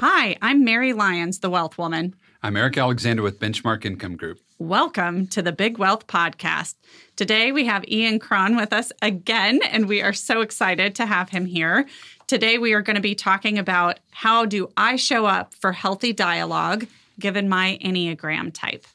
[0.00, 2.14] Hi, I'm Mary Lyons, the Wealth Woman.
[2.40, 4.38] I'm Eric Alexander with Benchmark Income Group.
[4.60, 6.76] Welcome to the Big Wealth Podcast.
[7.16, 11.30] Today we have Ian Cron with us again, and we are so excited to have
[11.30, 11.88] him here.
[12.28, 16.12] Today we are going to be talking about how do I show up for healthy
[16.12, 16.86] dialogue
[17.18, 18.86] given my Enneagram type.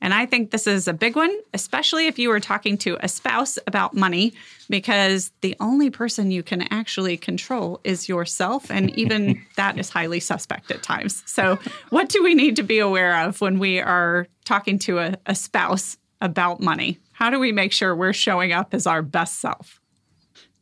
[0.00, 3.08] And I think this is a big one, especially if you are talking to a
[3.08, 4.32] spouse about money,
[4.68, 8.70] because the only person you can actually control is yourself.
[8.70, 11.22] And even that is highly suspect at times.
[11.26, 11.58] So,
[11.90, 15.34] what do we need to be aware of when we are talking to a, a
[15.34, 16.98] spouse about money?
[17.12, 19.80] How do we make sure we're showing up as our best self?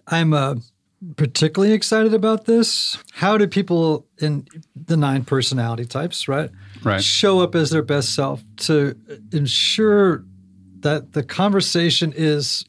[0.09, 0.57] I'm uh,
[1.17, 2.99] particularly excited about this.
[3.13, 6.51] How do people in the nine personality types, right?
[6.83, 7.03] Right.
[7.03, 8.97] show up as their best self to
[9.33, 10.25] ensure
[10.81, 12.65] that the conversation is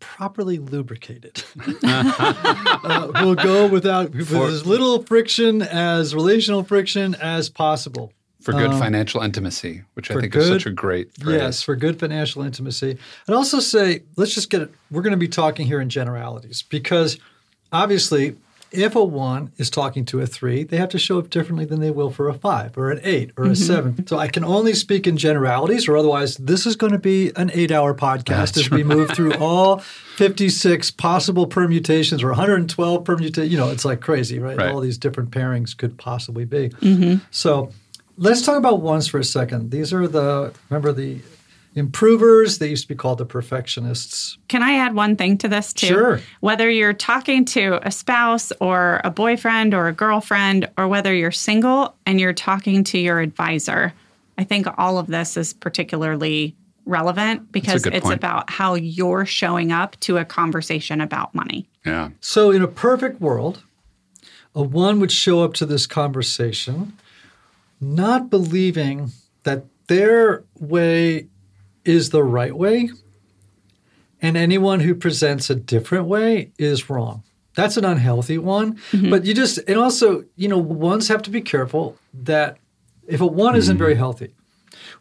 [0.00, 1.44] properly lubricated.
[1.84, 8.12] uh, we'll go without with For- as little friction as relational friction as possible.
[8.40, 11.36] For good financial intimacy, which I Um, think is such a great phrase.
[11.40, 12.98] Yes, for good financial intimacy.
[13.28, 14.72] I'd also say, let's just get it.
[14.90, 17.18] We're going to be talking here in generalities because
[17.70, 18.34] obviously,
[18.72, 21.80] if a one is talking to a three, they have to show up differently than
[21.80, 23.54] they will for a five or an eight or a mm-hmm.
[23.54, 24.06] seven.
[24.06, 27.50] So I can only speak in generalities, or otherwise, this is going to be an
[27.54, 33.52] eight hour podcast That's as we move through all 56 possible permutations or 112 permutations.
[33.52, 34.56] You know, it's like crazy, right?
[34.56, 34.72] Right.
[34.72, 36.70] All these different pairings could possibly be.
[36.70, 37.24] Mm-hmm.
[37.30, 37.72] So
[38.16, 39.70] let's talk about ones for a second.
[39.70, 41.20] These are the, remember the
[41.74, 44.36] improvers, they used to be called the perfectionists.
[44.48, 45.86] Can I add one thing to this too?
[45.86, 46.20] Sure.
[46.40, 51.30] Whether you're talking to a spouse or a boyfriend or a girlfriend, or whether you're
[51.30, 53.92] single and you're talking to your advisor,
[54.38, 58.16] I think all of this is particularly relevant because it's point.
[58.16, 61.68] about how you're showing up to a conversation about money.
[61.86, 62.10] Yeah.
[62.20, 63.62] So, in a perfect world,
[64.54, 66.94] a one would show up to this conversation
[67.80, 69.10] not believing
[69.42, 71.26] that their way
[71.84, 72.90] is the right way,
[74.20, 77.24] and anyone who presents a different way is wrong.
[77.54, 78.76] That's an unhealthy one.
[78.92, 79.10] Mm-hmm.
[79.10, 82.58] But you just, and also, you know, ones have to be careful that
[83.06, 83.98] if a one isn't very mm-hmm.
[83.98, 84.34] healthy,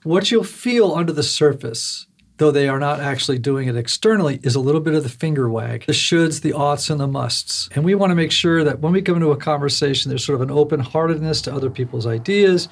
[0.04, 4.56] what you'll feel under the surface, though they are not actually doing it externally, is
[4.56, 7.70] a little bit of the finger wag, the shoulds, the oughts, and the musts.
[7.74, 10.42] And we want to make sure that when we come into a conversation, there's sort
[10.42, 12.68] of an open heartedness to other people's ideas,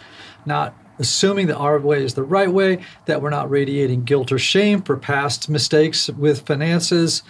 [0.45, 4.37] not assuming that our way is the right way, that we're not radiating guilt or
[4.37, 7.23] shame for past mistakes with finances.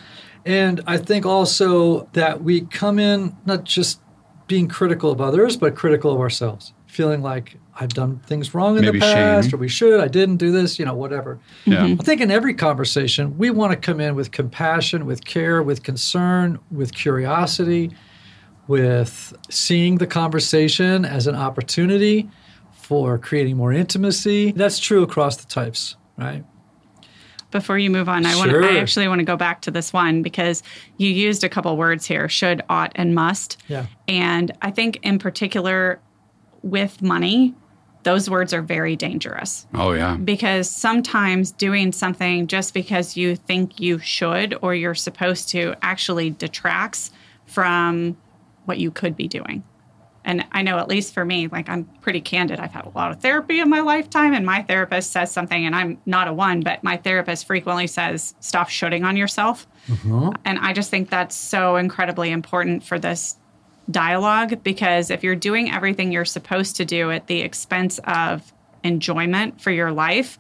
[0.45, 4.01] And I think also that we come in not just
[4.47, 8.83] being critical of others, but critical of ourselves, feeling like I've done things wrong in
[8.83, 9.55] Maybe the past, shame.
[9.55, 11.39] or we should, I didn't do this, you know, whatever.
[11.65, 11.85] Yeah.
[11.85, 15.83] I think in every conversation, we want to come in with compassion, with care, with
[15.83, 17.91] concern, with curiosity,
[18.67, 22.29] with seeing the conversation as an opportunity
[22.89, 24.51] for creating more intimacy.
[24.51, 26.43] That's true across the types, right?
[27.51, 28.63] Before you move on, I want Sure.
[28.65, 30.63] I actually want to go back to this one because
[30.97, 33.57] you used a couple words here, should, ought, and must.
[33.67, 33.85] Yeah.
[34.07, 35.99] And I think in particular
[36.63, 37.53] with money,
[38.01, 40.15] those words are very dangerous Oh, yeah.
[40.15, 46.31] because sometimes doing something just because you think you should or you're supposed to actually
[46.31, 47.11] detracts
[47.45, 48.17] from
[48.65, 49.63] what you could be doing.
[50.25, 52.59] And I know, at least for me, like I'm pretty candid.
[52.59, 55.75] I've had a lot of therapy in my lifetime, and my therapist says something, and
[55.75, 59.65] I'm not a one, but my therapist frequently says, stop shoulding on yourself.
[59.87, 60.29] Mm-hmm.
[60.45, 63.37] And I just think that's so incredibly important for this
[63.89, 68.53] dialogue because if you're doing everything you're supposed to do at the expense of
[68.83, 70.37] enjoyment for your life,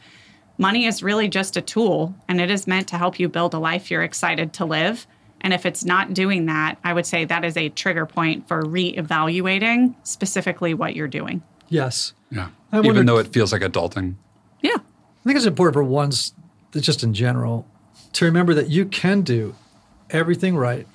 [0.57, 3.59] money is really just a tool and it is meant to help you build a
[3.59, 5.07] life you're excited to live.
[5.41, 8.61] And if it's not doing that, I would say that is a trigger point for
[8.63, 11.41] reevaluating specifically what you're doing.
[11.69, 12.13] Yes.
[12.31, 12.49] Yeah.
[12.71, 14.15] I Even wondered- though it feels like adulting.
[14.61, 14.75] Yeah.
[14.75, 16.33] I think it's important for ones,
[16.75, 17.65] just in general,
[18.13, 19.55] to remember that you can do
[20.09, 20.87] everything right,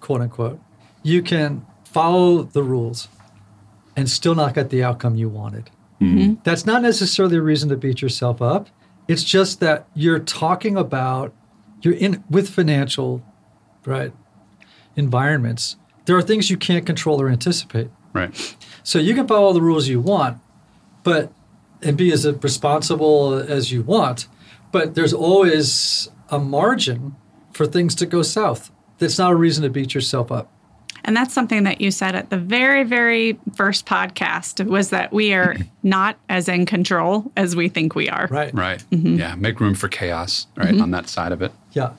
[0.00, 0.60] quote unquote.
[1.02, 3.08] You can follow the rules
[3.96, 5.70] and still not get the outcome you wanted.
[6.00, 6.34] Mm-hmm.
[6.42, 8.68] That's not necessarily a reason to beat yourself up.
[9.06, 11.32] It's just that you're talking about
[11.82, 13.22] you're in with financial,
[13.86, 14.12] right,
[14.96, 15.76] environments.
[16.06, 17.88] There are things you can't control or anticipate.
[18.12, 18.56] Right.
[18.82, 20.38] So you can follow all the rules you want,
[21.02, 21.32] but
[21.82, 24.26] and be as responsible as you want,
[24.72, 27.14] but there's always a margin
[27.52, 28.70] for things to go south.
[28.98, 30.50] That's not a reason to beat yourself up.
[31.04, 35.34] And that's something that you said at the very, very first podcast was that we
[35.34, 38.26] are not as in control as we think we are.
[38.30, 38.54] Right.
[38.54, 38.82] Right.
[38.90, 39.18] Mm-hmm.
[39.18, 39.34] Yeah.
[39.34, 40.80] Make room for chaos, right?
[40.80, 41.52] On that side of it.
[41.72, 41.92] Yeah.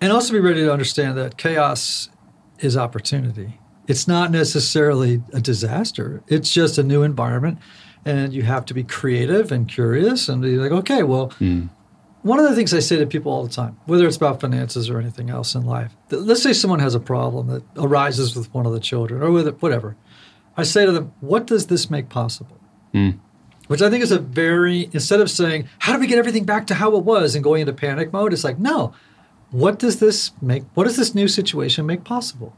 [0.00, 2.08] And also be ready to understand that chaos
[2.60, 3.58] is opportunity.
[3.86, 6.22] It's not necessarily a disaster.
[6.28, 7.58] It's just a new environment,
[8.04, 11.66] and you have to be creative and curious and be like, okay, well, hmm.
[12.22, 14.90] one of the things I say to people all the time, whether it's about finances
[14.90, 18.66] or anything else in life, let's say someone has a problem that arises with one
[18.66, 19.96] of the children or with it, whatever.
[20.56, 22.58] I say to them, what does this make possible?
[22.92, 23.10] Hmm.
[23.68, 26.66] Which I think is a very, instead of saying, how do we get everything back
[26.68, 28.94] to how it was and going into panic mode, it's like, no,
[29.50, 32.54] what does this make, what does this new situation make possible?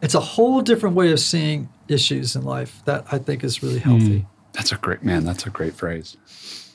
[0.00, 3.80] It's a whole different way of seeing issues in life that I think is really
[3.80, 3.90] hmm.
[3.90, 4.26] healthy.
[4.52, 5.24] That's a great man.
[5.24, 6.16] That's a great phrase.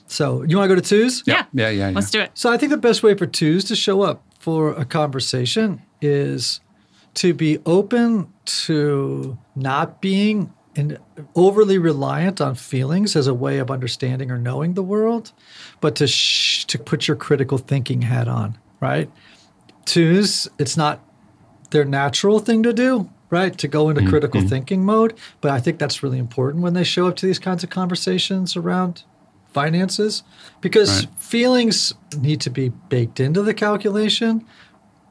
[0.08, 1.24] So, you want to go to twos?
[1.26, 1.46] Yeah.
[1.54, 1.96] Yeah, yeah, yeah.
[1.96, 2.32] Let's do it.
[2.34, 6.60] So I think the best way for twos to show up for a conversation is
[7.16, 10.98] to be open to not being in,
[11.36, 15.32] overly reliant on feelings as a way of understanding or knowing the world,
[15.82, 18.58] but to sh- to put your critical thinking hat on.
[18.80, 19.10] Right?
[19.86, 21.00] Twos, it's not
[21.72, 23.10] their natural thing to do.
[23.30, 24.12] Right, to go into mm-hmm.
[24.12, 24.50] critical mm-hmm.
[24.50, 25.18] thinking mode.
[25.42, 28.56] But I think that's really important when they show up to these kinds of conversations
[28.56, 29.06] around
[29.54, 30.22] finances
[30.62, 31.16] because Right.
[31.18, 34.46] feelings need to be baked into the calculation,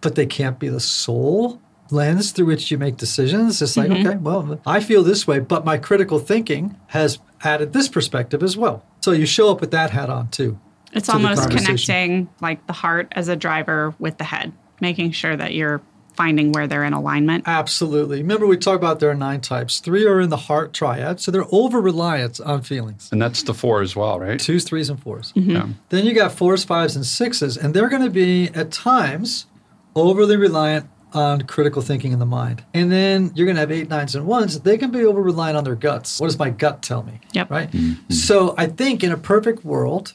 [0.01, 1.61] but they can't be the sole
[1.91, 3.61] lens through which you make decisions.
[3.61, 4.07] It's like, mm-hmm.
[4.07, 8.57] okay, well, I feel this way, but my critical thinking has added this perspective as
[8.57, 8.85] well.
[9.01, 10.59] So you show up with that hat on too.
[10.93, 15.55] It's almost connecting like the heart as a driver with the head, making sure that
[15.55, 15.81] you're
[16.15, 17.45] finding where they're in alignment.
[17.47, 18.19] Absolutely.
[18.19, 19.81] Remember, we talked about there are nine types.
[19.81, 23.09] Three are in the heart triad, so they're over reliant on feelings.
[23.11, 24.39] And that's the four as well, right?
[24.39, 25.51] Twos, threes, and 4s mm-hmm.
[25.51, 25.69] Yeah.
[25.89, 29.47] Then you got fours, fives, and sixes, and they're going to be at times
[29.95, 32.65] overly reliant on critical thinking in the mind.
[32.75, 34.61] And then you're going to have eight, nines, and ones.
[34.61, 36.21] They can be over reliant on their guts.
[36.21, 37.21] What does my gut tell me?
[37.33, 37.51] Yep.
[37.51, 37.71] Right.
[37.71, 38.13] Mm-hmm.
[38.13, 40.15] So I think in a perfect world,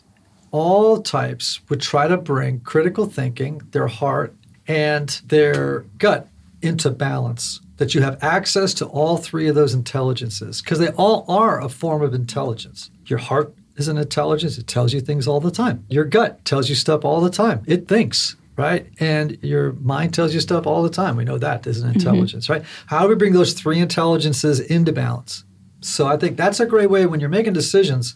[0.52, 4.36] all types would try to bring critical thinking, their heart,
[4.68, 6.28] and their gut
[6.62, 7.62] into balance.
[7.78, 11.70] That you have access to all three of those intelligences because they all are a
[11.70, 12.90] form of intelligence.
[13.06, 15.86] Your heart is an intelligence, it tells you things all the time.
[15.88, 18.36] Your gut tells you stuff all the time, it thinks.
[18.56, 18.88] Right.
[19.00, 21.16] And your mind tells you stuff all the time.
[21.16, 22.00] We know that is an mm-hmm.
[22.00, 22.64] intelligence, right?
[22.88, 25.44] How do we bring those three intelligences into balance?
[25.82, 28.16] So I think that's a great way when you're making decisions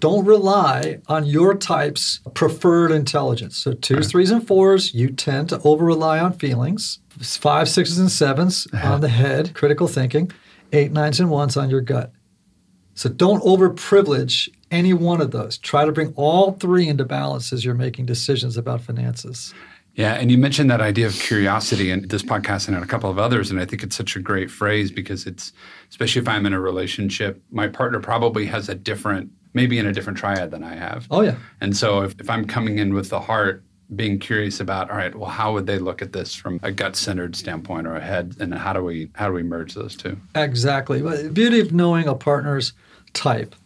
[0.00, 3.56] don't rely on your type's preferred intelligence.
[3.56, 6.98] So twos, threes, and fours, you tend to over rely on feelings.
[7.20, 8.94] Five, sixes, and sevens uh-huh.
[8.94, 10.32] on the head, critical thinking.
[10.72, 12.12] Eight, nines, and ones on your gut.
[12.94, 15.58] So don't over privilege any one of those.
[15.58, 19.54] Try to bring all three into balance as you're making decisions about finances.
[19.94, 23.10] Yeah, and you mentioned that idea of curiosity in this podcast and in a couple
[23.10, 25.52] of others, and I think it's such a great phrase because it's,
[25.88, 29.92] especially if I'm in a relationship, my partner probably has a different, maybe in a
[29.92, 31.06] different triad than I have.
[31.10, 31.36] Oh, yeah.
[31.60, 33.64] And so if, if I'm coming in with the heart,
[33.96, 37.34] being curious about, all right, well, how would they look at this from a gut-centered
[37.34, 40.16] standpoint or a head, and how do we how do we merge those two?
[40.36, 41.02] Exactly.
[41.02, 42.72] But the beauty of knowing a partner's
[43.14, 43.56] type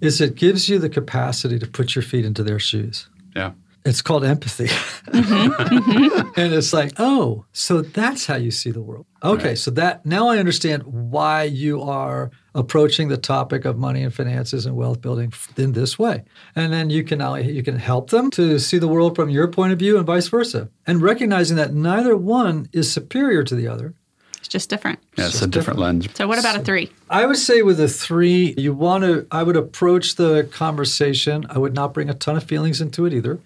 [0.00, 3.08] is it gives you the capacity to put your feet into their shoes.
[3.36, 3.52] Yeah.
[3.84, 4.66] It's called empathy.
[4.66, 5.52] Mm-hmm.
[5.78, 6.40] Mm-hmm.
[6.40, 9.06] and it's like, oh, so that's how you see the world.
[9.22, 9.58] Okay, Right.
[9.58, 14.66] so that now I understand why you are approaching the topic of money and finances
[14.66, 16.24] and wealth building in this way.
[16.56, 19.48] And then you can now you can help them to see the world from your
[19.48, 20.68] point of view and vice versa.
[20.86, 23.94] And recognizing that neither one is superior to the other.
[24.38, 25.00] It's just different.
[25.16, 26.06] Yeah, it's just a different lens.
[26.14, 26.90] So, what about a three?
[27.10, 31.46] I would say with a three, you want to, I would approach the conversation.
[31.50, 33.40] I would not bring a ton of feelings into it either.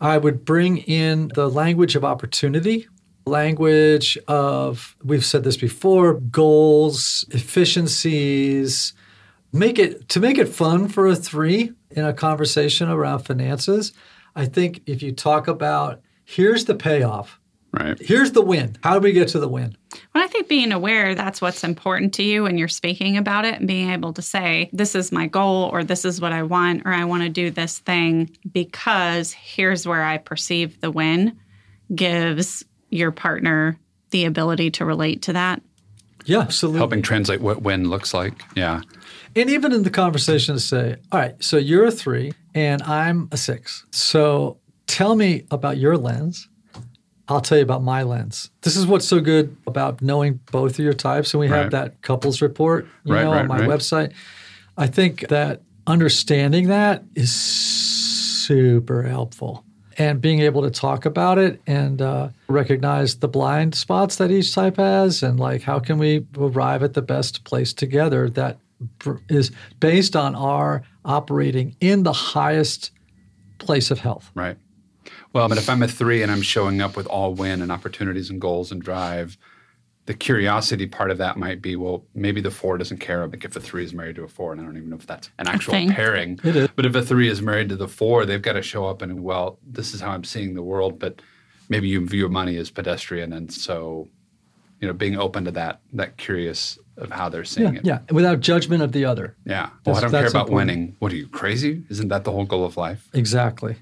[0.00, 2.86] I would bring in the language of opportunity,
[3.24, 8.92] language of, we've said this before, goals, efficiencies.
[9.52, 13.92] Make it, to make it fun for a three in a conversation around finances,
[14.34, 17.40] I think if you talk about, here's the payoff,
[17.72, 17.98] Right.
[18.00, 18.78] here's the win.
[18.82, 19.76] How do we get to the win?
[20.14, 23.56] Well, I think being aware that's what's important to you when you're speaking about it
[23.56, 26.82] and being able to say, this is my goal, or this is what I want,
[26.86, 31.38] or I want to do this thing because here's where I perceive the win
[31.94, 33.78] gives your partner
[34.10, 35.62] the ability to relate to that.
[36.24, 36.78] Yeah, absolutely.
[36.78, 38.42] Helping translate what win looks like.
[38.56, 38.80] Yeah.
[39.34, 43.28] And even in the conversation to say, all right, so you're a three and I'm
[43.32, 43.84] a six.
[43.92, 46.48] So tell me about your lens.
[47.28, 48.50] I'll tell you about my lens.
[48.62, 51.34] This is what's so good about knowing both of your types.
[51.34, 51.70] And we have Right.
[51.72, 54.12] that couples report, you Right, know, right, on my website.
[54.76, 59.64] I think that understanding that is super helpful.
[59.98, 64.54] And being able to talk about it and uh, recognize the blind spots that each
[64.54, 68.58] type has, and like how can we arrive at the best place together that
[68.98, 72.90] br- is based on our operating in the highest
[73.58, 74.30] place of health.
[74.34, 74.58] Right.
[75.32, 78.30] Well, but if I'm a three and I'm showing up with all win and opportunities
[78.30, 79.36] and goals and drive,
[80.06, 83.56] the curiosity part of that might be well, maybe the four doesn't care like if
[83.56, 85.48] a three is married to a four, and I don't even know if that's an
[85.48, 86.38] actual pairing.
[86.44, 86.68] It is.
[86.76, 89.22] But if a three is married to the four, they've got to show up and
[89.24, 90.98] well, this is how I'm seeing the world.
[90.98, 91.20] But
[91.68, 94.08] maybe you view money as pedestrian, and so
[94.80, 97.84] you know, being open to that, that curious of how they're seeing Yeah, it.
[97.86, 99.34] yeah, without judgment of the other.
[99.46, 99.70] Yeah.
[99.86, 100.54] Well, That's- oh, I don't care about important.
[100.54, 100.96] winning.
[100.98, 101.82] What are you crazy?
[101.88, 103.08] Isn't that the whole goal of life?
[103.14, 103.76] Exactly.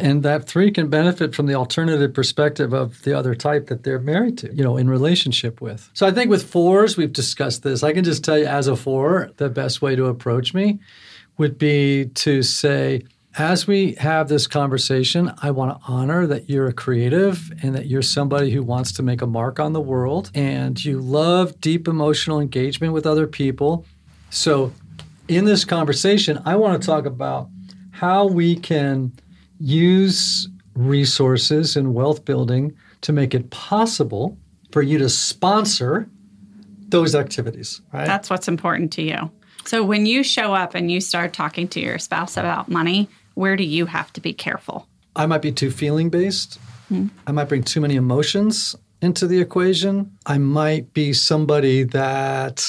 [0.00, 3.98] And that three can benefit from the alternative perspective of the other type that they're
[3.98, 5.90] married to, you know, in relationship with.
[5.94, 7.82] So I think with fours, we've discussed this.
[7.82, 10.78] I can just tell you, as a four, the best way to approach me
[11.38, 13.02] would be to say,
[13.36, 17.86] as we have this conversation, I want to honor that you're a creative and that
[17.86, 21.88] you're somebody who wants to make a mark on the world and you love deep
[21.88, 23.86] emotional engagement with other people.
[24.30, 24.72] So,
[25.26, 27.48] in this conversation, I want to talk about
[27.90, 29.12] how we can
[29.58, 34.36] use resources and wealth building to make it possible
[34.72, 36.08] for you to sponsor
[36.88, 38.06] those activities, right?
[38.06, 39.30] That's what's important to you.
[39.64, 43.56] So when you show up and you start talking to your spouse about money, where
[43.56, 44.88] do you have to be careful?
[45.16, 46.58] I might be too feeling based.
[46.88, 47.08] Hmm.
[47.26, 50.16] I might bring too many emotions into the equation.
[50.26, 52.66] I might be somebody that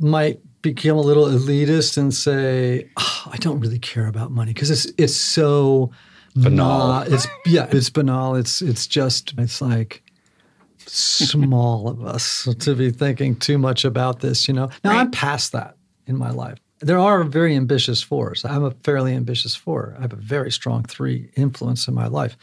[0.00, 4.70] might become a little elitist and say, "Oh, I don't really care about money because
[4.70, 5.90] it's it's so
[6.36, 6.88] Banal.
[6.88, 8.34] nah- it's yeah, it's banal.
[8.34, 10.02] It's it's just it's like
[10.86, 14.70] small of us to be thinking too much about this, you know.
[14.82, 15.76] Now I'm past that
[16.06, 16.58] in my life.
[16.80, 18.44] There are very ambitious fours.
[18.44, 19.94] I'm a fairly ambitious four.
[19.98, 22.36] I have a very strong three influence in my life.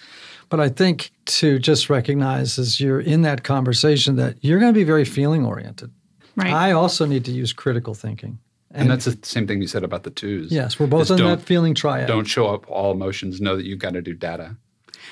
[0.49, 4.77] But I think to just recognize as you're in that conversation that you're going to
[4.77, 5.91] be very feeling oriented.
[6.35, 6.51] Right.
[6.51, 8.39] I also need to use critical thinking.
[8.73, 10.51] And that's the same thing you said about the twos.
[10.51, 12.07] Yes, we're both Just in don't, that feeling triad.
[12.07, 13.41] Don't show up all emotions.
[13.41, 14.55] Know that you've got to do data.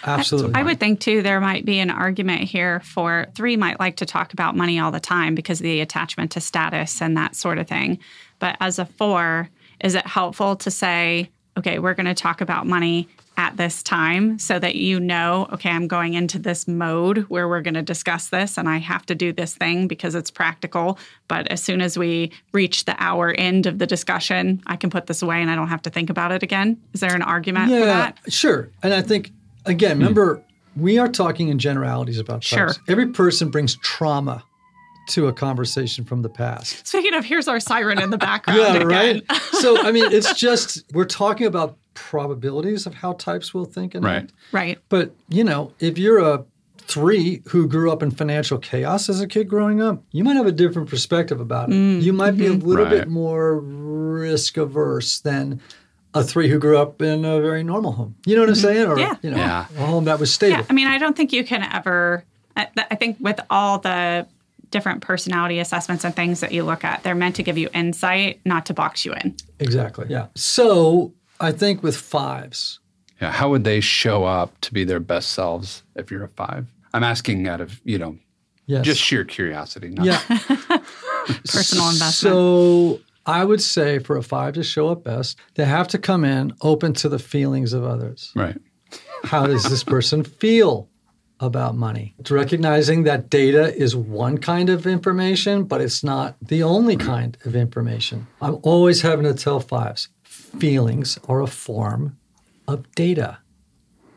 [0.03, 0.53] Absolutely.
[0.55, 4.05] I would think too there might be an argument here for three might like to
[4.05, 7.57] talk about money all the time because of the attachment to status and that sort
[7.57, 7.99] of thing.
[8.39, 9.49] But as a four,
[9.81, 13.09] is it helpful to say, okay, we're going to talk about money
[13.39, 17.62] at this time so that you know, okay, I'm going into this mode where we're
[17.62, 21.00] going to discuss this and I have to do this thing because it's practical.
[21.29, 25.08] But as soon as we reach the hour end of the discussion, I can put
[25.08, 26.81] this away and I don't have to think about it again.
[26.91, 28.17] Is there an argument for that?
[28.27, 28.69] Sure.
[28.84, 29.31] And I think,
[29.65, 30.01] again, hmm.
[30.01, 30.43] remember,
[30.75, 32.67] we are talking in generalities about Sure.
[32.67, 32.79] types.
[32.89, 34.43] Every person brings trauma
[35.12, 36.86] to a conversation from the past.
[36.86, 38.60] Speaking of, here's our siren in the background.
[38.60, 39.24] Yeah, right.
[39.53, 44.03] so, I mean, it's just, we're talking about probabilities of how types will think and
[44.03, 44.23] Right.
[44.23, 44.33] act.
[44.51, 44.77] Right.
[44.89, 46.45] But, you know, if you're a
[46.77, 50.47] three who grew up in financial chaos as a kid growing up, you might have
[50.47, 51.73] a different perspective about it.
[51.73, 52.67] Mm, you might be a mm-hmm.
[52.67, 52.91] little Right.
[52.91, 55.59] bit more risk averse than
[56.15, 58.15] a three who grew up in a very normal home.
[58.25, 58.63] You know what I'm mm-hmm.
[58.63, 58.87] saying?
[58.87, 59.15] Or, Yeah.
[59.21, 59.65] you know, Yeah.
[59.77, 60.57] a home that was stable.
[60.57, 60.65] Yeah.
[60.69, 62.23] I mean, I don't think you can ever,
[62.57, 64.25] I I think with all the
[64.71, 68.39] different personality assessments and things that you look at, they're meant to give you insight,
[68.45, 69.35] not to box you in.
[69.59, 70.05] Exactly.
[70.09, 70.27] Yeah.
[70.35, 72.79] So I think with fives,
[73.22, 73.31] Yeah.
[73.31, 76.67] How would they show up to be their best selves if you're a five?
[76.93, 78.17] I'm asking out of, you know,
[78.65, 78.86] yes.
[78.86, 79.89] just sheer curiosity.
[79.89, 80.19] Not, yeah.
[81.46, 82.13] Personal investment.
[82.13, 86.24] So I would say for a five to show up best, they have to come
[86.25, 88.31] in open to the feelings of others.
[88.36, 88.58] Right.
[89.24, 90.89] How does this person feel
[91.41, 92.15] about money?
[92.19, 97.38] It's recognizing that data is one kind of information, but it's not the only kind
[97.46, 98.27] of information.
[98.41, 100.10] I'm always having to tell fives
[100.57, 102.17] feelings are a form
[102.67, 103.37] of data.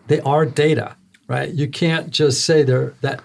[0.09, 0.97] They are data,
[1.29, 1.51] right?
[1.53, 3.23] You can't just say they're that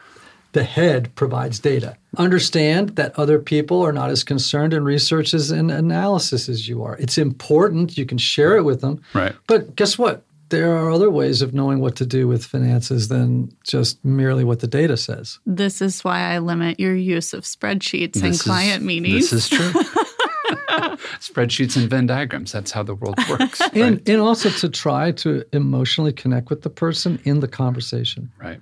[0.53, 1.97] the head provides data.
[2.17, 6.95] Understand that other people are not as concerned in researches and analysis as you are.
[6.97, 7.97] It's important.
[7.97, 9.01] You can share it with them.
[9.13, 9.35] Right.
[9.47, 10.23] But guess what?
[10.49, 14.61] There are other ways of knowing what to do with finances than just merely what
[14.61, 15.39] the data says.
[15.45, 19.29] This is why I limit your use of spreadsheets in This is- client meetings.
[19.29, 19.81] This is true.
[21.19, 22.51] Spreadsheets and Venn diagrams.
[22.51, 23.61] That's how the world works.
[23.73, 24.09] And, right.
[24.09, 28.31] and also to try to emotionally connect with the person in the conversation.
[28.39, 28.61] right.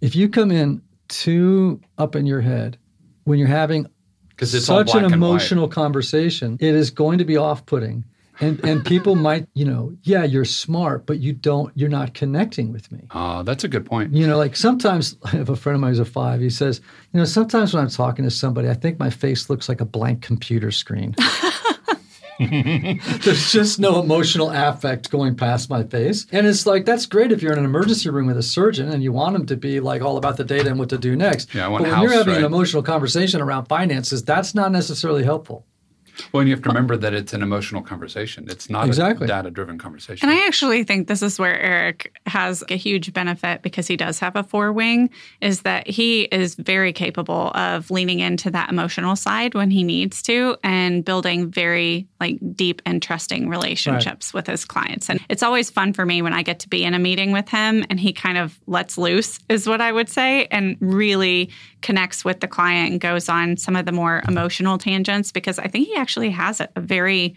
[0.00, 2.76] If you come in too up in your head
[3.24, 3.86] when you're having
[4.30, 8.04] Because it's such an emotional conversation, it is going to be off-putting.
[8.40, 12.72] And and people might, you know, yeah, you're smart, but you don't, you're not connecting
[12.72, 13.06] with me.
[13.12, 14.12] Oh, that's a good point.
[14.12, 16.40] You know, like sometimes I have a friend of mine who's a five.
[16.40, 16.80] He says,
[17.12, 19.86] you know, sometimes when I'm talking to somebody, I think my face looks like a
[19.86, 21.14] blank computer screen.
[22.38, 26.26] There's just no emotional affect going past my face.
[26.32, 29.02] And it's like, that's great if you're in an emergency room with a surgeon and
[29.02, 31.54] you want them to be like all about the data and what to do next.
[31.54, 34.70] Yeah, I want but when you're house, having an emotional conversation around finances, that's not
[34.70, 35.64] necessarily helpful.
[36.32, 38.46] Well, and you have to remember that it's an emotional conversation.
[38.48, 39.24] It's not Exactly.
[39.24, 40.28] a data-driven conversation.
[40.28, 44.18] And I actually think this is where Eric has a huge benefit because he does
[44.20, 49.16] have a four wing, is that he is very capable of leaning into that emotional
[49.16, 54.64] side when he needs to and building very like deep and trusting relationships with his
[54.64, 55.10] clients.
[55.10, 57.48] And it's always fun for me when I get to be in a meeting with
[57.48, 61.50] him and he kind of lets loose, is what I would say, and really
[61.82, 65.68] connects with the client and goes on some of the more emotional tangents because I
[65.68, 67.36] think he actually has a, a very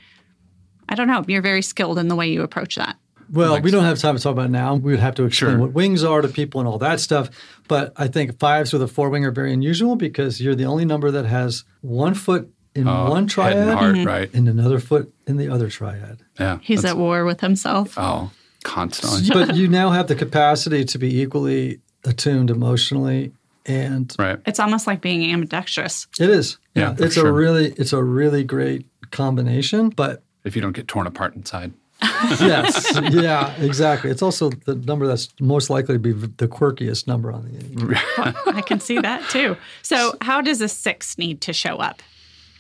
[0.88, 1.24] I don't know.
[1.28, 2.98] You're very skilled in the way you approach that.
[3.32, 4.74] Well, we don't have time to talk about it now.
[4.74, 5.60] We would have to explain Sure.
[5.60, 7.30] what wings are to people and all that stuff.
[7.68, 10.84] But I think fives with a four wing are very unusual because you're the only
[10.84, 14.08] number that has one foot in Oh, one head triad and heart, mm-hmm.
[14.08, 14.34] right?
[14.34, 16.24] and another foot in the other triad.
[16.40, 16.58] Yeah.
[16.64, 17.94] He's at war with himself.
[17.98, 18.32] oh,
[18.64, 19.30] constantly.
[19.32, 23.32] but you now have the capacity to be equally attuned emotionally
[23.66, 24.40] and right.
[24.46, 26.08] It's almost like being ambidextrous.
[26.20, 26.58] it is.
[26.76, 29.90] Yeah, for it's a really it's a really great combination.
[29.90, 31.74] But If you don't get torn apart inside.
[32.40, 34.10] yes, yeah, exactly.
[34.10, 38.36] It's also the number that's most likely to be the quirkiest number on the Enneagram.
[38.56, 39.58] I can see that too.
[39.82, 42.02] So, how does a six need to show up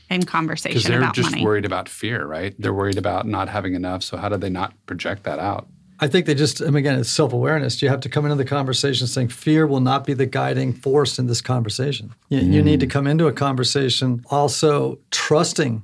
[0.10, 0.74] in conversation?
[0.74, 1.46] Because conversation they're about just money?
[1.46, 2.54] worried about fear, right?
[2.60, 4.04] They're worried about not having enough.
[4.04, 5.68] So how do they not project that out?
[6.02, 7.82] I think they just, I mean, again, it's self awareness.
[7.82, 11.20] You have to come into the conversation saying fear will not be the guiding force
[11.20, 12.14] in this conversation.
[12.30, 12.92] You, you need to mm.
[12.92, 15.84] come into a conversation also trusting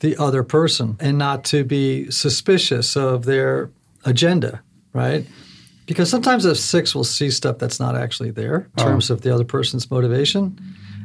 [0.00, 3.70] the other person and not to be suspicious of their
[4.04, 5.26] agenda, right?
[5.86, 8.90] Because sometimes a six will see stuff that's not actually there in uh-huh.
[8.90, 10.58] terms of the other person's motivation.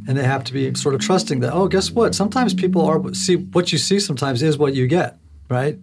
[0.08, 2.15] And they have to be sort of trusting that, oh, guess what?
[2.15, 5.17] Sometimes people are, see, what you see sometimes is what you get,
[5.50, 5.77] right?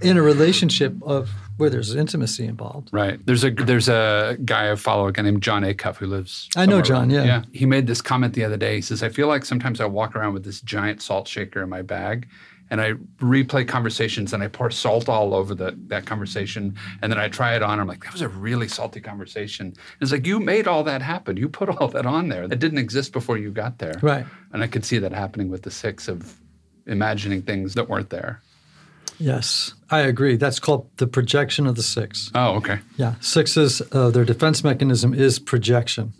[0.00, 1.28] In a relationship of
[1.62, 2.90] where there's intimacy involved.
[2.92, 3.24] Right.
[3.24, 6.48] There's a there's a guy I follow, a guy named Jon Acuff who lives.
[6.56, 7.24] I know Jon, around- yeah.
[7.24, 7.42] Yeah.
[7.52, 8.74] He made this comment the other day.
[8.76, 11.68] He says, I feel like sometimes I walk around with this giant salt shaker in
[11.68, 12.28] my bag
[12.70, 17.18] and I replay conversations and I pour salt all over the that conversation and then
[17.18, 17.78] I try it on.
[17.80, 19.66] I'm like, that was a really salty conversation.
[19.66, 21.36] And it's like you made all that happen.
[21.36, 22.48] You put all that on there.
[22.48, 23.98] That didn't exist before you got there.
[24.02, 24.26] Right.
[24.52, 26.38] And I could see that happening with the six of
[26.86, 28.42] imagining things that weren't there.
[29.18, 30.36] Yes, I agree.
[30.36, 32.30] That's called the projection of the six.
[32.34, 32.80] Oh, okay.
[32.96, 36.12] Yeah, sixes, uh, their defense mechanism is projection.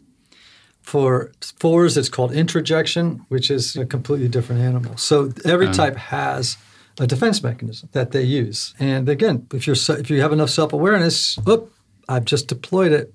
[0.82, 4.96] For fours, it's called introjection, which is a completely different animal.
[4.96, 6.56] So every type has
[6.98, 8.74] a defense mechanism that they use.
[8.78, 11.72] And again, if you're so- if you have enough self awareness, oop,
[12.08, 13.14] I've just deployed it.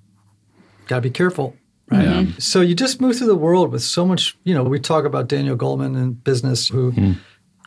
[0.88, 1.56] Got to be careful.
[1.92, 2.28] Right.
[2.40, 5.28] So you just move through the world with so much, you know, we talk about
[5.30, 6.92] Daniel Goleman in business who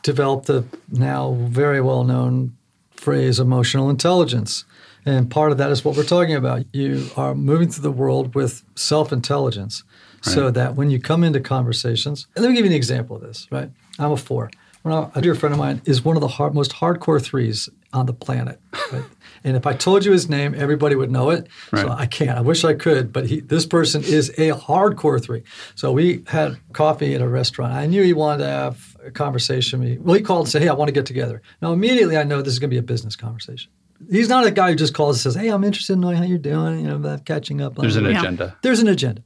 [0.03, 2.57] developed the now very well known
[2.93, 4.65] phrase emotional intelligence.
[5.07, 6.65] And part of that is what we're talking about.
[6.75, 9.83] You are moving through the world with self intelligence
[10.23, 13.23] so that when you come into conversations, and let me give you an example of
[13.23, 13.71] this, right?
[13.99, 14.51] I'm a four.
[14.83, 17.69] When I, a dear friend of mine is one of the hard, most hardcore threes
[17.93, 18.61] on the planet.
[18.93, 19.05] Right?
[19.45, 21.49] and if I told you his name, everybody would know it.
[21.71, 22.39] So I can't.
[22.39, 25.43] I wish I could, but he, this person is a hardcore three.
[25.75, 27.73] So we had coffee at a restaurant.
[27.75, 29.99] I knew he wanted to have a conversation with me.
[29.99, 32.43] Well, he called and said, "Hey, I want to get together." Now immediately I know
[32.43, 33.71] this is going to be a business conversation.
[34.11, 36.25] He's not a guy who just calls and says, "Hey, I'm interested in knowing how
[36.25, 36.81] you're doing.
[36.81, 38.29] You know, about catching up." blah, There's blah, an blah." Yeah.
[38.29, 38.57] agenda.
[38.63, 39.23] There's an agenda.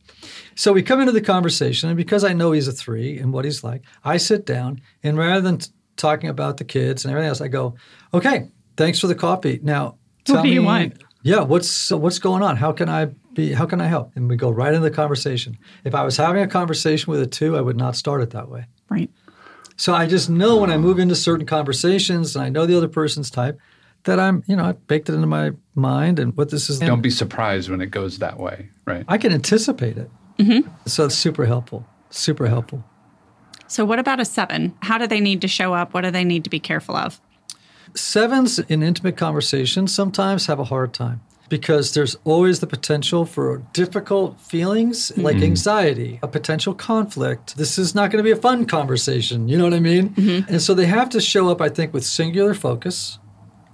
[0.56, 3.44] So we come into the conversation, and because I know he's a three and what
[3.44, 7.28] he's like, I sit down, and rather than t- talking about the kids and everything
[7.28, 7.74] else, I go,
[8.12, 9.60] "Okay, thanks for the coffee.
[9.62, 11.02] Now, What tell do you me, want?
[11.22, 12.56] yeah, what's so what's going on?
[12.56, 13.52] How can I be?
[13.52, 15.56] How can I help?" And we go right into the conversation.
[15.84, 18.48] If I was having a conversation with a two, I would not start it that
[18.48, 18.66] way.
[18.90, 19.10] Right.
[19.76, 22.88] So I just know when I move into certain conversations, and I know the other
[22.88, 23.58] person's type,
[24.04, 26.78] that I'm, you know, I baked it into my mind and what this is.
[26.78, 29.04] Don't be surprised when it goes that way, right?
[29.08, 30.10] I can anticipate it.
[30.38, 30.68] Mm-hmm.
[30.86, 31.86] So it's super helpful.
[32.10, 32.84] Super helpful.
[33.66, 34.74] So, what about a seven?
[34.82, 35.94] How do they need to show up?
[35.94, 37.20] What do they need to be careful of?
[37.94, 43.58] Sevens in intimate conversations sometimes have a hard time because there's always the potential for
[43.72, 47.56] difficult feelings like anxiety, a potential conflict.
[47.56, 49.48] This is not going to be a fun conversation.
[49.48, 50.14] You know what I mean?
[50.48, 53.18] And so they have to show up, I think, with singular focus.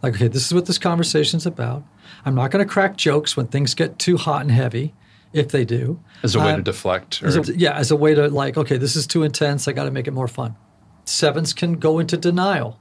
[0.03, 1.85] Like, okay, this is what this conversation's about.
[2.25, 4.95] I'm not going to crack jokes when things get too hot and heavy,
[5.33, 6.01] if they do.
[6.23, 7.23] As a way Uh, to deflect.
[7.23, 9.69] Or, As a- yeah, as a way to like, okay, this is too intense.
[9.69, 10.57] I got to make it more fun.
[11.05, 12.79] Sevens can go into denial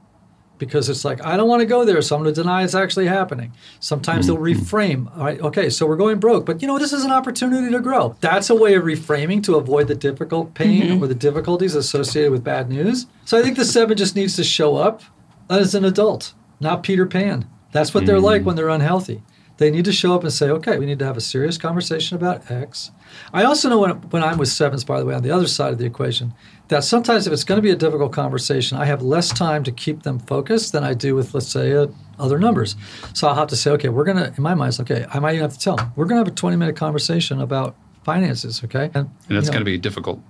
[0.60, 2.76] because it's like, I don't want to go there, so I'm going to deny it's
[2.76, 3.52] actually happening.
[3.80, 4.62] Sometimes they'll mm-hmm.
[4.62, 5.18] reframe.
[5.18, 7.80] All right, okay, so we're going broke, but you know, this is an opportunity to
[7.80, 8.14] grow.
[8.20, 11.02] That's a way of reframing to avoid the difficult pain mm-hmm.
[11.02, 13.06] or the difficulties associated with bad news.
[13.24, 15.02] So I think the seven just needs to show up
[15.48, 17.48] as an adult, not Peter Pan.
[17.72, 18.46] That's what they're like mm-hmm.
[18.46, 19.22] when they're unhealthy.
[19.56, 22.16] They need to show up and say, okay, we need to have a serious conversation
[22.16, 22.92] about X.
[23.32, 25.72] I also know when, when I'm with sevens, by the way, on the other side
[25.72, 26.32] of the equation,
[26.70, 29.72] that sometimes if it's going to be a difficult conversation, I have less time to
[29.72, 32.76] keep them focused than I do with, let's say, uh, other numbers.
[33.12, 35.18] So I'll have to say, okay, we're going to, in my mind, it's okay, I
[35.18, 37.76] might even have to tell them, we're going to have a 20 minute conversation about
[38.04, 38.90] finances, okay?
[38.94, 40.20] And, and it's going to be difficult.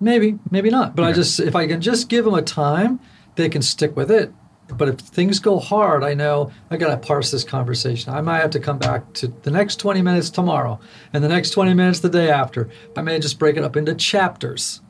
[0.00, 0.96] Maybe, maybe not.
[0.96, 1.10] But okay.
[1.10, 2.98] I just, if I can just give them a time,
[3.36, 4.32] they can stick with it
[4.76, 8.14] but if things go hard, I know I got to parse this conversation.
[8.14, 10.78] I might have to come back to the next 20 minutes tomorrow
[11.12, 12.70] and the next 20 minutes the day after.
[12.96, 14.80] I may just break it up into chapters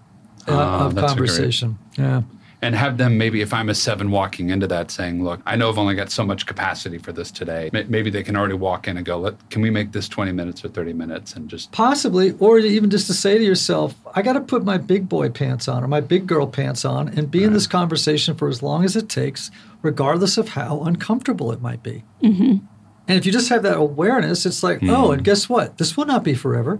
[0.48, 1.78] uh, uh, of conversation.
[1.96, 2.22] Yeah
[2.62, 5.70] and have them maybe if I'm a seven walking into that saying, look, I know
[5.70, 7.70] I've only got so much capacity for this today.
[7.72, 10.64] Maybe they can already walk in and go, Let, can we make this 20 minutes
[10.64, 14.34] or 30 minutes and just possibly, or even just to say to yourself, I got
[14.34, 17.40] to put my big boy pants on or my big girl pants on and be
[17.40, 17.46] right.
[17.46, 19.50] in this conversation for as long as it takes,
[19.82, 22.04] regardless of how uncomfortable it might be.
[22.22, 22.64] Mm-hmm.
[23.08, 24.90] And if you just have that awareness, it's like, mm.
[24.90, 25.78] oh, and guess what?
[25.78, 26.78] This will not be forever.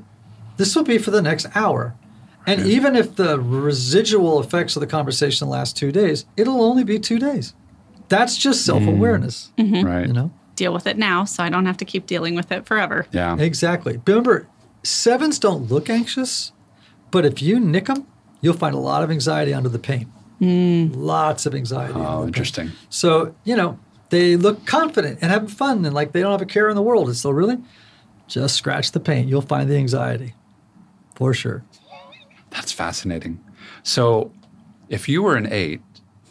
[0.58, 1.96] This will be for the next hour.
[2.46, 2.66] And yeah.
[2.66, 7.18] even if the residual effects of the conversation last two days, it'll only be two
[7.18, 7.54] days.
[8.08, 9.52] That's just self awareness.
[9.56, 9.70] Mm.
[9.70, 9.86] Mm-hmm.
[9.86, 10.06] Right.
[10.06, 10.32] You know?
[10.56, 13.06] Deal with it now so I don't have to keep dealing with it forever.
[13.12, 13.36] Yeah.
[13.38, 14.00] Exactly.
[14.06, 14.48] Remember,
[14.82, 16.52] sevens don't look anxious,
[17.10, 18.06] but if you nick them,
[18.40, 20.08] you'll find a lot of anxiety under the paint.
[20.40, 20.92] Mm.
[20.94, 21.94] Lots of anxiety.
[21.94, 22.68] Oh, interesting.
[22.68, 22.78] Paint.
[22.88, 23.78] So, you know,
[24.10, 26.82] they look confident and having fun and like they don't have a care in the
[26.82, 27.08] world.
[27.08, 27.58] It's still really
[28.26, 29.28] just scratch the paint.
[29.28, 30.34] You'll find the anxiety
[31.14, 31.64] for sure.
[32.50, 33.40] That's fascinating.
[33.82, 34.32] So,
[34.88, 35.80] if you were an eight,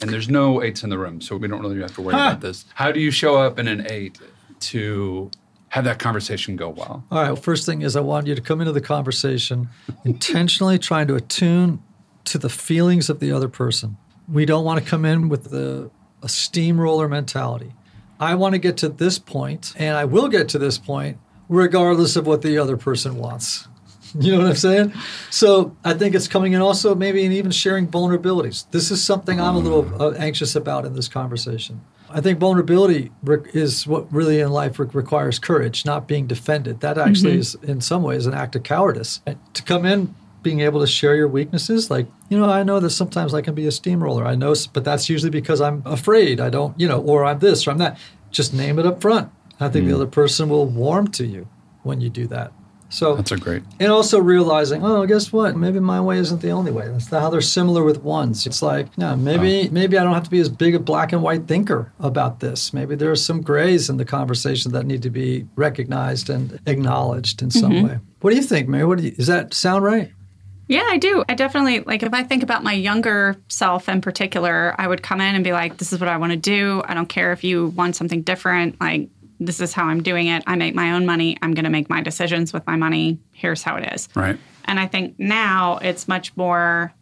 [0.01, 2.29] and there's no eights in the room, so we don't really have to worry huh.
[2.29, 2.65] about this.
[2.75, 4.19] How do you show up in an eight
[4.61, 5.29] to
[5.69, 7.03] have that conversation go well?
[7.11, 7.27] All right.
[7.27, 9.69] Well, first thing is I want you to come into the conversation
[10.03, 11.81] intentionally trying to attune
[12.25, 13.97] to the feelings of the other person.
[14.31, 15.89] We don't want to come in with the,
[16.21, 17.73] a steamroller mentality.
[18.19, 22.15] I want to get to this point, and I will get to this point regardless
[22.15, 23.67] of what the other person wants.
[24.19, 24.93] You know what I'm saying?
[25.29, 28.69] So I think it's coming in also maybe and even sharing vulnerabilities.
[28.71, 31.81] This is something I'm a little uh, anxious about in this conversation.
[32.11, 33.11] I think vulnerability
[33.53, 36.79] is what really in life requires courage, not being defended.
[36.79, 37.63] That actually mm-hmm.
[37.63, 39.21] is, in some ways, an act of cowardice.
[39.53, 42.89] To come in being able to share your weaknesses, like, you know, I know that
[42.91, 44.25] sometimes I can be a steamroller.
[44.25, 46.39] I know, but that's usually because I'm afraid.
[46.39, 47.99] I don't, you know, or I'm this or I'm that.
[48.31, 49.29] Just name it up front.
[49.59, 49.89] I think mm.
[49.89, 51.47] the other person will warm to you
[51.83, 52.51] when you do that.
[52.89, 53.63] So that's a great.
[53.79, 55.55] And also realizing, oh, guess what?
[55.55, 56.87] Maybe my way isn't the only way.
[56.87, 58.45] That's how they're similar with ones.
[58.45, 59.71] It's like, yeah, maybe oh.
[59.71, 62.73] maybe I don't have to be as big a black and white thinker about this.
[62.73, 67.41] Maybe there are some grays in the conversation that need to be recognized and acknowledged
[67.41, 67.87] in some mm-hmm.
[67.87, 67.99] way.
[68.21, 68.85] What do you think, Mary?
[68.85, 70.11] What do you, does that sound right?
[70.67, 71.23] Yeah, I do.
[71.27, 75.19] I definitely like if I think about my younger self in particular, I would come
[75.19, 76.83] in and be like, this is what I want to do.
[76.85, 78.79] I don't care if you want something different.
[78.79, 80.43] Like this is how I'm doing it.
[80.47, 81.37] I make my own money.
[81.41, 83.19] I'm going to make my decisions with my money.
[83.31, 84.09] Here's how it is.
[84.15, 84.37] Right.
[84.65, 86.93] And I think now it's much more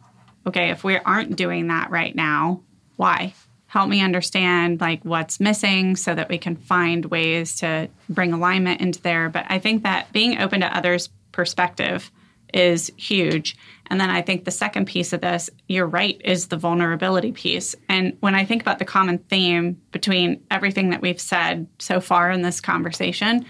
[0.48, 2.62] okay, if we aren't doing that right now,
[2.96, 3.34] why?
[3.66, 8.80] Help me understand like what's missing so that we can find ways to bring alignment
[8.80, 9.28] into there.
[9.28, 12.10] But I think that being open to others' perspective
[12.52, 13.56] is huge.
[13.90, 17.74] And then I think the second piece of this, you're right, is the vulnerability piece.
[17.88, 22.30] And when I think about the common theme between everything that we've said so far
[22.30, 23.46] in this conversation,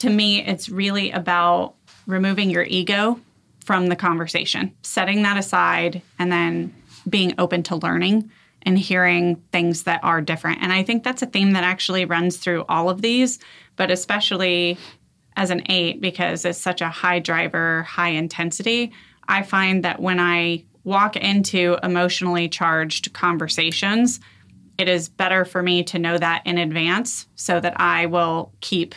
[0.00, 1.74] to me, it's really about
[2.06, 3.20] removing your ego
[3.64, 6.74] from the conversation, setting that aside, and then
[7.08, 8.30] being open to learning
[8.62, 10.62] and hearing things that are different.
[10.62, 13.38] And I think that's a theme that actually runs through all of these,
[13.76, 14.76] but especially
[15.40, 18.92] as an eight, because it's such a high driver, high intensity.
[19.26, 24.20] I find that when I walk into emotionally charged conversations,
[24.76, 28.94] it is better for me to know that in advance so that I will keep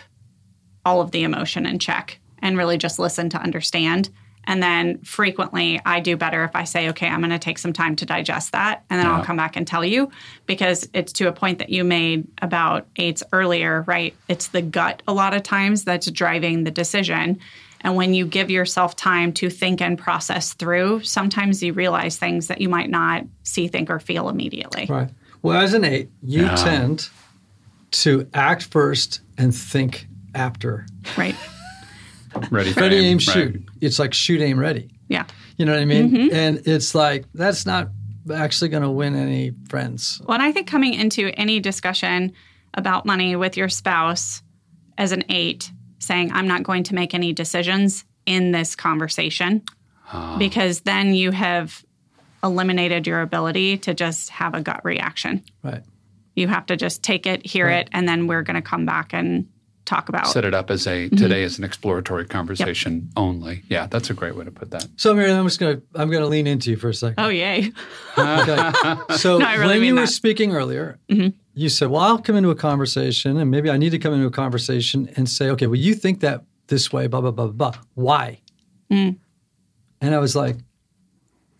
[0.84, 4.10] all of the emotion in check and really just listen to understand.
[4.45, 7.73] And then frequently, I do better if I say, okay, I'm going to take some
[7.73, 8.84] time to digest that.
[8.89, 9.17] And then yeah.
[9.17, 10.12] I'll come back and tell you
[10.45, 14.13] because it's to a point that you made about eights earlier, right?
[14.27, 17.39] It's the gut a lot of times that's driving the decision.
[17.82, 22.47] And when you give yourself time to think and process through, sometimes you realize things
[22.47, 24.86] that you might not see, think, or feel immediately.
[24.89, 25.10] Right.
[25.41, 26.56] Well, as an eight, you yeah.
[26.56, 27.10] tend
[27.91, 30.86] to act first and think after.
[31.17, 31.36] Right.
[32.49, 33.63] ready, ready, aim, aim shoot.
[33.84, 34.89] It's like shoot, aim, ready.
[35.08, 35.26] Yeah.
[35.58, 36.12] You know what I mean?
[36.12, 36.36] Mm-hmm.
[36.36, 37.89] And it's like that's not
[38.34, 40.22] actually going to win any friends.
[40.26, 42.34] Well, and I think coming into any discussion
[42.74, 44.41] about money with your spouse
[44.98, 49.63] as an eight, saying, I'm not going to make any decisions in this conversation
[50.13, 50.38] oh.
[50.38, 51.84] because then you have
[52.43, 55.43] eliminated your ability to just have a gut reaction.
[55.62, 55.84] Right.
[56.36, 57.86] You have to just take it, hear right.
[57.86, 59.48] it, and then we're going to come back and
[59.86, 60.28] talk about.
[60.28, 63.63] Set it up as a today as an exploratory conversation only.
[63.69, 64.88] Yeah, that's a great way to put that.
[64.96, 67.24] So, Mary, I'm just gonna I'm gonna lean into you for a second.
[67.24, 67.72] oh, yay.
[68.17, 68.72] Okay.
[69.17, 71.00] So No, really when mean you were speaking earlier,
[71.54, 74.26] you said, "Well, I'll come into a conversation, and maybe I need to come into
[74.28, 77.72] a conversation and say, okay, well, you think that this way, blah blah blah blah.
[77.72, 77.82] blah.
[77.96, 78.39] Why?"
[78.91, 79.17] Mm.
[80.02, 80.58] And I was like,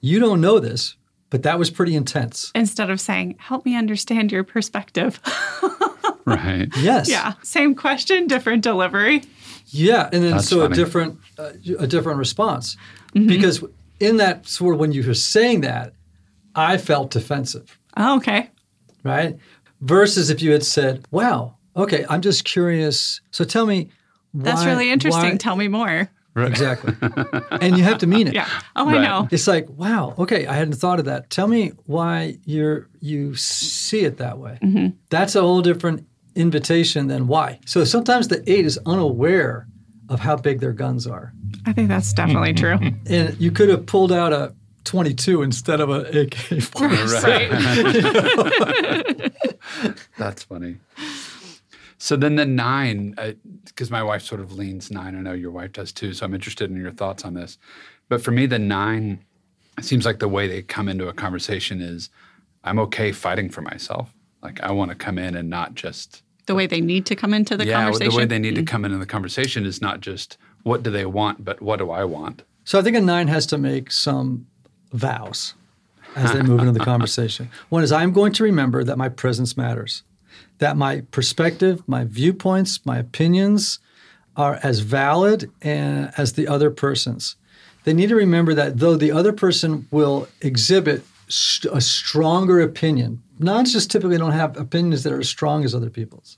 [0.02, 0.96] "You don't know this,
[1.30, 5.20] but that was pretty intense." Instead of saying, help me understand your perspective.
[6.28, 6.70] Right.
[6.78, 7.10] Yes.
[7.10, 7.34] yeah.
[7.44, 9.24] Same question, different delivery.
[9.68, 10.74] Yeah, and then That's so funny.
[10.74, 12.78] a different uh, a different response
[13.16, 13.28] Mm-hmm.
[13.28, 13.64] because
[14.00, 15.94] in that sort of when you were saying that,
[16.56, 17.78] I felt defensive.
[17.96, 18.50] Oh, okay.
[19.04, 19.38] right?
[19.82, 23.22] Versus if you had said, "Wow, okay, I'm just curious.
[23.32, 23.90] So tell me."
[24.34, 25.32] That's really interesting.
[25.32, 26.10] why-" Tell me more.
[26.36, 26.96] exactly,
[27.62, 28.34] and you have to mean it.
[28.34, 28.50] Yeah.
[28.76, 29.28] Oh, I know.
[29.30, 31.30] It's like, wow, okay, I hadn't thought of that.
[31.30, 34.58] Tell me why you're you see it that way.
[34.64, 34.88] Mm-hmm.
[35.12, 37.60] That's a whole different invitation then why.
[37.66, 39.68] So sometimes the eight is unaware
[40.10, 41.34] of how big their guns are,
[41.66, 42.78] I think that's definitely true.
[43.08, 49.24] and you could have pulled out a 22 instead of a AK-47.
[49.84, 50.08] right.
[50.18, 50.76] That's funny.
[51.98, 53.32] So then the nine, uh,
[53.66, 55.16] because my wife sort of leans nine.
[55.16, 56.14] I know your wife does too.
[56.14, 57.58] So I'm interested in your thoughts on this.
[58.10, 59.24] But for me, the nine
[59.78, 62.10] it seems like the way they come into a conversation is
[62.64, 64.14] I'm okay fighting for myself.
[64.44, 67.34] Like I want to come in and not just The way they need to come
[67.34, 67.84] into the yeah.
[67.84, 68.12] conversation.
[68.12, 68.66] The way they need to mm-hmm.
[68.66, 72.04] come into the conversation is not just what do they want, but what do I
[72.04, 72.44] want?
[72.66, 74.48] So I think a nine has to make some
[74.92, 75.54] vows
[76.16, 77.50] as they move into the conversation.
[77.70, 80.04] One is I'm going to remember that my presence matters,
[80.60, 83.80] that my perspective, my viewpoints, my opinions
[84.36, 87.36] are as valid and, as the other person's.
[87.84, 93.23] They need to remember that though the other person will exhibit st- a stronger opinion,
[93.44, 96.38] nines just typically don't have opinions that are as strong as other people's.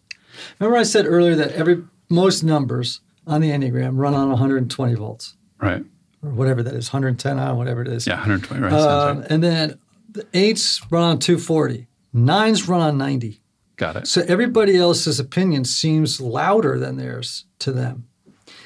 [0.59, 5.35] Remember I said earlier that every most numbers on the Enneagram run on 120 volts
[5.59, 5.83] Right.
[6.21, 8.05] or whatever that is, 110 on, whatever it is.
[8.05, 8.15] Yeah.
[8.15, 8.61] 120.
[8.63, 8.73] Right.
[8.73, 9.27] Um, right.
[9.31, 9.79] and then
[10.11, 13.41] the eights run on 240, nines run on 90.
[13.77, 14.07] Got it.
[14.07, 18.07] So everybody else's opinion seems louder than theirs to them.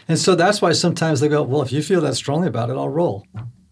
[0.08, 2.74] And so that's why sometimes they go, well, if you feel that strongly about it,
[2.74, 3.26] I'll roll.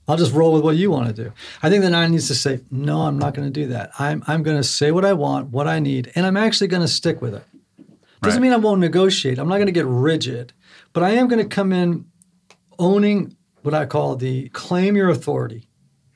[0.07, 1.33] I'll just roll with what you want to do.
[1.61, 3.91] I think the nine needs to say, no, I'm not going to do that.
[3.99, 6.81] I'm, I'm going to say what I want, what I need, and I'm actually going
[6.81, 7.43] to stick with it.
[8.21, 8.47] Doesn't Right.
[8.47, 9.37] mean I won't negotiate.
[9.37, 10.53] I'm not going to get rigid,
[10.93, 12.05] but I am going to come in
[12.79, 15.67] owning what I call the claim your authority.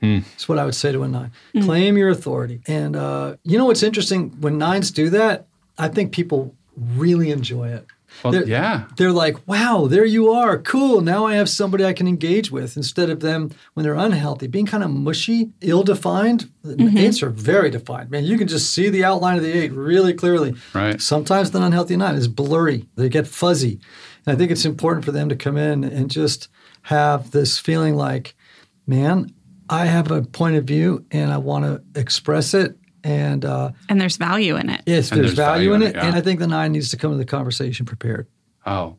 [0.01, 1.31] That's what I would say to a nine.
[1.61, 2.61] Claim your authority.
[2.65, 4.31] And uh, you know what's interesting?
[4.41, 5.45] When nines do that,
[5.77, 6.55] I think people
[6.95, 7.85] really enjoy it.
[8.23, 8.85] Well, They're- yeah.
[8.97, 10.57] They're like, wow, there you are.
[10.57, 11.01] Cool.
[11.01, 14.65] Now I have somebody I can engage with instead of them when they're unhealthy, being
[14.65, 16.51] kind of mushy, ill defined.
[16.65, 17.25] Eights mm-hmm.
[17.25, 18.11] are very defined.
[18.11, 20.55] Man, you can just see the outline of the eight really clearly.
[20.73, 21.01] Right.
[21.01, 23.79] Sometimes the unhealthy nine is blurry, they get fuzzy.
[24.25, 26.47] And I think it's important for them to come in and just
[26.83, 28.35] have this feeling like,
[28.85, 29.33] man,
[29.69, 32.77] I have a point of view and I want to express it.
[33.03, 34.81] And uh, and there's value in it.
[34.85, 35.89] yes, there's, there's value, value in in it.
[35.91, 36.05] it, yeah.
[36.07, 38.27] And I think the nine needs to come to the conversation prepared.
[38.65, 38.97] Oh,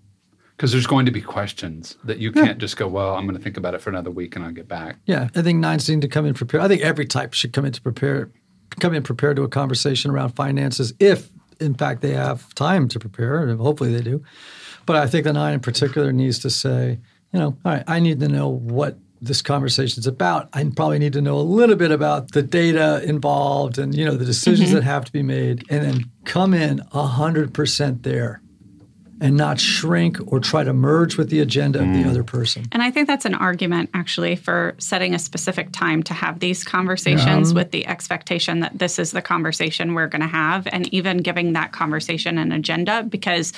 [0.63, 3.43] because there's going to be questions that you can't just go, well, I'm going to
[3.43, 4.97] think about it for another week and I'll get back.
[5.07, 6.63] Yeah, I think nines need to come in prepared.
[6.63, 8.31] I think every type should come in to prepare,
[8.79, 13.01] come in prepared to a conversation around finances, if in fact they have time to
[13.01, 14.23] prepare, and hopefully they do.
[14.87, 17.01] But I think the nine in particular needs to say,
[17.33, 20.49] you know, all right, I need to know what this conversation is about.
[20.53, 24.17] I probably need to know a little bit about the data involved and you know
[24.17, 24.77] the decisions mm-hmm.
[24.77, 28.43] that have to be made, and then come in hundred percent there,
[29.21, 32.11] and not shrink or try to merge with the agenda of the mm.
[32.11, 32.65] other person.
[32.73, 36.65] And I think that's an argument actually for setting a specific time to have these
[36.65, 41.19] conversations with the expectation that this is the conversation we're going to have, and even
[41.19, 43.53] giving that conversation an agenda because.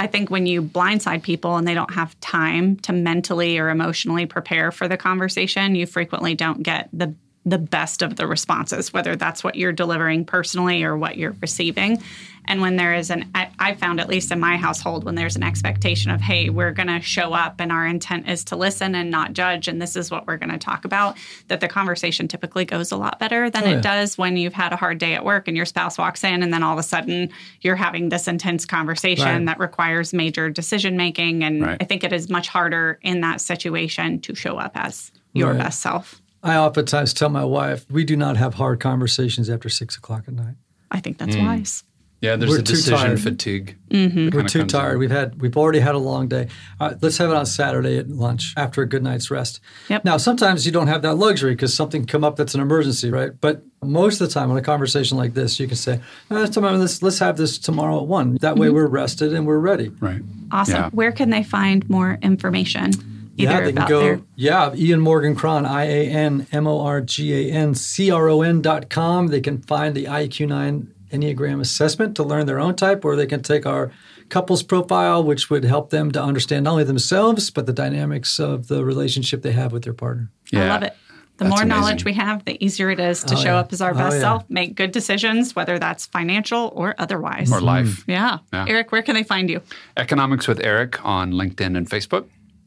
[0.00, 4.24] I think when you blindside people and they don't have time to mentally or emotionally
[4.24, 9.16] prepare for the conversation, you frequently don't get the the best of the responses, whether
[9.16, 12.02] that's what you're delivering personally or what you're receiving.
[12.50, 15.36] And when there is an, I, I found at least in my household, when there's
[15.36, 18.96] an expectation of, hey, we're going to show up and our intent is to listen
[18.96, 22.26] and not judge, and this is what we're going to talk about, that the conversation
[22.26, 23.76] typically goes a lot better than Oh, yeah.
[23.78, 26.42] it does when you've had a hard day at work and your spouse walks in,
[26.42, 29.46] and then all of a sudden you're having this intense conversation Right.
[29.46, 31.44] that requires major decision making.
[31.44, 31.76] And Right.
[31.80, 35.58] I think it is much harder in that situation to show up as your Right.
[35.62, 36.20] best self.
[36.42, 40.34] I oftentimes tell my wife, we do not have hard conversations after six o'clock at
[40.34, 40.56] night.
[40.90, 41.84] I think that's wise.
[42.20, 43.20] Yeah, there's We're a too decision tired.
[43.20, 43.78] fatigue.
[43.88, 44.36] Mm-hmm.
[44.36, 44.98] We're too tired.
[44.98, 46.48] We've had we've already had a long day.
[46.78, 49.60] All right, let's have it on Saturday at lunch after a good night's rest.
[49.88, 50.04] Yep.
[50.04, 53.32] Now, sometimes you don't have that luxury because something come up that's an emergency, right?
[53.40, 56.46] But most of the time, on a conversation like this, you can say, uh, "No,
[56.46, 58.76] tomorrow, let's let's have this tomorrow at one." That way, mm-hmm.
[58.76, 59.88] we're rested and we're ready.
[59.88, 60.20] Right.
[60.52, 60.74] Awesome.
[60.74, 60.90] Yeah.
[60.90, 62.92] Where can they find more information?
[63.38, 64.00] Either yeah, they can go.
[64.00, 68.10] their Yeah, Ian Morgan Cron, I A N M O R G A N C
[68.10, 69.28] R O N dot com.
[69.28, 73.42] They can find the iEQ9 Enneagram assessment to learn their own type, or they can
[73.42, 73.90] take our
[74.28, 78.68] couples profile, which would help them to understand not only themselves, but the dynamics of
[78.68, 80.30] the relationship they have with their partner.
[80.52, 80.64] Yeah.
[80.64, 80.96] I love it.
[81.38, 83.58] The That's more knowledge we have, the easier it is to Oh, show yeah.
[83.60, 84.20] up as our Oh, best yeah.
[84.20, 87.50] self, make good decisions, whether that's financial or otherwise.
[87.50, 87.86] Or life.
[87.86, 88.04] Mm.
[88.08, 88.38] Yeah.
[88.52, 88.66] Yeah.
[88.68, 89.62] Eric, where can they find you?
[89.96, 92.26] Economics with Eric on LinkedIn and Facebook.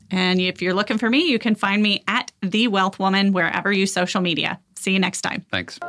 [0.09, 3.71] And if you're looking for me, you can find me at The Wealth Woman wherever
[3.71, 4.59] you social media.
[4.75, 5.45] See you next time.
[5.51, 5.79] Thanks.